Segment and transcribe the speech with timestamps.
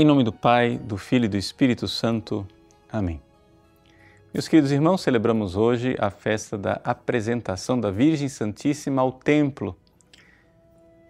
[0.00, 2.46] Em nome do Pai, do Filho e do Espírito Santo.
[2.90, 3.20] Amém.
[4.32, 9.76] Meus queridos irmãos, celebramos hoje a festa da apresentação da Virgem Santíssima ao templo.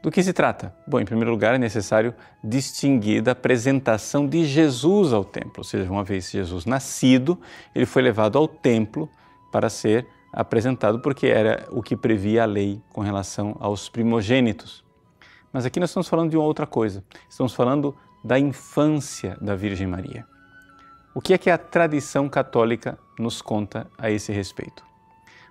[0.02, 0.74] Do que se trata?
[0.88, 5.88] Bom, em primeiro lugar, é necessário distinguir da apresentação de Jesus ao templo, ou seja,
[5.88, 7.38] uma vez Jesus nascido,
[7.72, 9.08] ele foi levado ao templo
[9.52, 14.82] para ser apresentado, porque era o que previa a lei com relação aos primogênitos.
[15.52, 17.04] Mas aqui nós estamos falando de uma outra coisa.
[17.28, 20.26] Estamos falando da infância da Virgem Maria.
[21.14, 24.84] O que é que a tradição católica nos conta a esse respeito?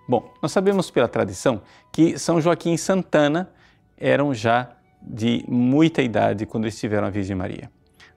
[0.07, 3.49] Bom, nós sabemos pela tradição que São Joaquim e Santana
[3.97, 7.69] eram já de muita idade quando estiveram a Virgem Maria.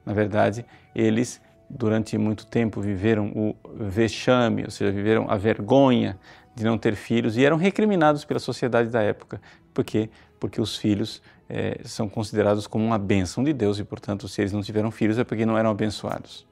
[0.05, 6.19] Na verdade, eles durante muito tempo viveram o vexame, ou seja, viveram a vergonha
[6.55, 9.41] de não ter filhos e eram recriminados pela sociedade da época.
[9.73, 10.11] Por quê?
[10.39, 14.53] Porque os filhos é, são considerados como uma bênção de Deus e, portanto, se eles
[14.53, 16.47] não tiveram filhos é porque não eram abençoados.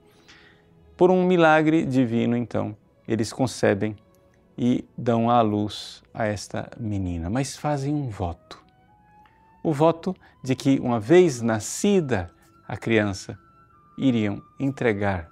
[0.96, 3.96] Por um milagre divino, então, eles concebem
[4.56, 8.62] e dão à luz a esta menina, mas fazem um voto.
[9.62, 12.30] O voto de que, uma vez nascida
[12.68, 13.38] a criança,
[13.96, 15.28] iriam entregar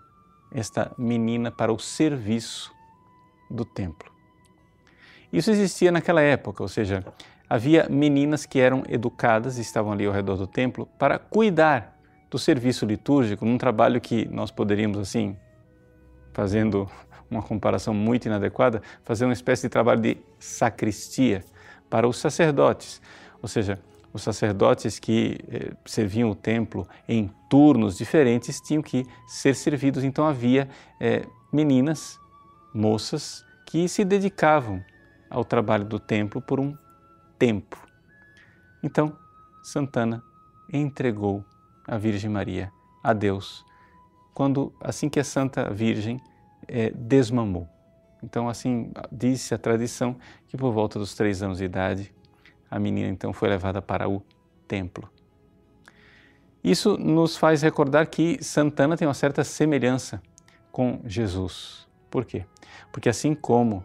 [0.50, 2.72] esta menina para o serviço
[3.50, 4.17] do templo.
[5.32, 7.04] Isso existia naquela época, ou seja,
[7.48, 11.98] havia meninas que eram educadas e estavam ali ao redor do templo para cuidar
[12.30, 15.36] do serviço litúrgico, num trabalho que nós poderíamos, assim,
[16.32, 16.88] fazendo
[17.30, 21.44] uma comparação muito inadequada, fazer uma espécie de trabalho de sacristia
[21.88, 23.00] para os sacerdotes.
[23.42, 23.78] Ou seja,
[24.12, 30.04] os sacerdotes que eh, serviam o templo em turnos diferentes tinham que ser servidos.
[30.04, 30.68] Então havia
[31.00, 32.18] eh, meninas,
[32.74, 34.82] moças, que se dedicavam
[35.30, 36.76] ao trabalho do templo por um
[37.38, 37.78] tempo.
[38.82, 39.16] Então,
[39.62, 40.22] Santana
[40.72, 41.44] entregou
[41.86, 43.64] a Virgem Maria a Deus,
[44.34, 46.20] quando assim que a Santa Virgem
[46.66, 47.68] é, desmamou.
[48.22, 50.16] Então, assim disse a tradição
[50.48, 52.14] que por volta dos três anos de idade,
[52.70, 54.22] a menina então foi levada para o
[54.66, 55.08] templo.
[56.62, 60.20] Isso nos faz recordar que Santana tem uma certa semelhança
[60.72, 61.88] com Jesus.
[62.10, 62.44] Por quê?
[62.92, 63.84] Porque assim como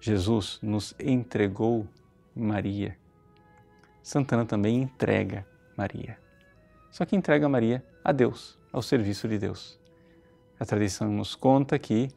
[0.00, 1.86] Jesus nos entregou
[2.34, 2.96] Maria.
[4.02, 6.18] Santana também entrega Maria.
[6.90, 9.78] Só que entrega Maria a Deus, ao serviço de Deus.
[10.58, 12.08] A tradição nos conta que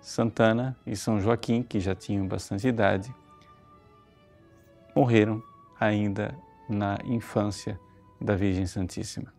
[0.00, 3.14] Santana e São Joaquim, que já tinham bastante idade,
[4.94, 5.42] morreram
[5.78, 6.36] ainda
[6.68, 7.78] na infância
[8.20, 9.32] da Virgem Santíssima.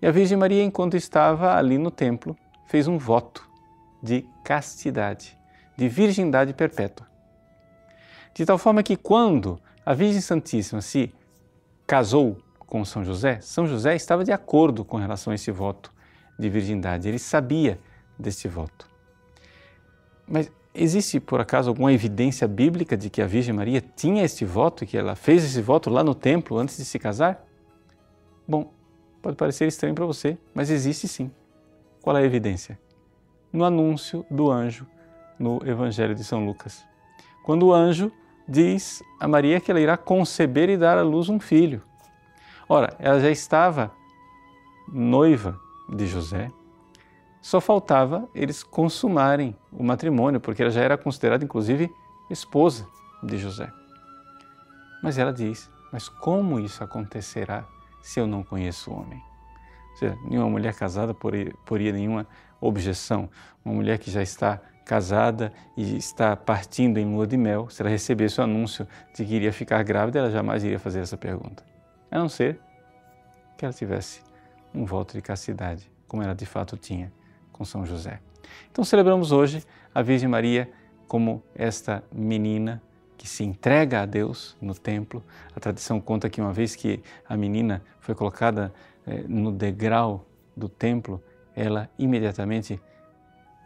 [0.00, 2.36] E a Virgem Maria, enquanto estava ali no templo,
[2.66, 3.48] fez um voto
[4.02, 5.38] de castidade
[5.76, 7.06] de virgindade perpétua.
[8.34, 11.12] De tal forma que quando a Virgem Santíssima se
[11.86, 15.92] casou com São José, São José estava de acordo com relação a esse voto
[16.38, 17.78] de virgindade, ele sabia
[18.18, 18.88] deste voto.
[20.26, 24.86] Mas existe por acaso alguma evidência bíblica de que a Virgem Maria tinha este voto,
[24.86, 27.44] que ela fez esse voto lá no templo antes de se casar?
[28.48, 28.72] Bom,
[29.20, 31.30] pode parecer estranho para você, mas existe sim.
[32.00, 32.78] Qual é a evidência?
[33.52, 34.86] No anúncio do anjo
[35.42, 36.86] no Evangelho de São Lucas.
[37.42, 38.12] Quando o anjo
[38.46, 41.82] diz a Maria que ela irá conceber e dar à luz um filho.
[42.68, 43.90] Ora, ela já estava
[44.88, 45.58] noiva
[45.88, 46.48] de José,
[47.40, 51.92] só faltava eles consumarem o matrimônio, porque ela já era considerada, inclusive,
[52.30, 52.86] esposa
[53.20, 53.68] de José.
[55.02, 57.66] Mas ela diz: Mas como isso acontecerá
[58.00, 59.20] se eu não conheço o homem?
[59.90, 62.26] Ou seja, nenhuma mulher casada poria nenhuma
[62.60, 63.28] objeção.
[63.64, 64.60] Uma mulher que já está
[64.92, 69.34] casada e está partindo em lua de mel, se ela recebesse o anúncio de que
[69.34, 71.64] iria ficar grávida, ela jamais iria fazer essa pergunta.
[72.10, 72.60] A não ser
[73.56, 74.20] que ela tivesse
[74.74, 77.10] um voto de castidade, como ela de fato tinha
[77.50, 78.20] com São José.
[78.70, 79.64] Então celebramos hoje
[79.94, 80.70] a Virgem Maria
[81.08, 82.82] como esta menina
[83.16, 85.24] que se entrega a Deus no templo.
[85.56, 88.70] A tradição conta que uma vez que a menina foi colocada
[89.06, 91.18] eh, no degrau do templo,
[91.56, 92.78] ela imediatamente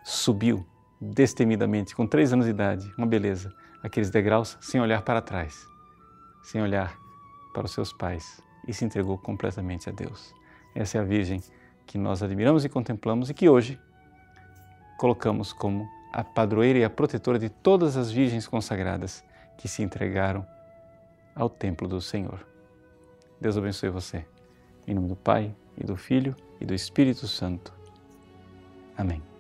[0.05, 0.65] subiu
[1.01, 3.53] destemidamente, com três anos de idade, uma beleza,
[3.83, 5.67] aqueles degraus sem olhar para trás,
[6.43, 6.97] sem olhar
[7.55, 10.35] para os seus pais e se entregou completamente a Deus.
[10.75, 11.41] Essa é a Virgem
[11.87, 13.79] que nós admiramos e contemplamos e que hoje
[14.99, 19.25] colocamos como a padroeira e a protetora de todas as virgens consagradas
[19.59, 20.47] que se entregaram
[21.35, 22.47] ao templo do Senhor.
[23.41, 24.25] Deus abençoe você.
[24.87, 27.73] Em nome do Pai, e do Filho, e do Espírito Santo.
[28.97, 29.36] Amém.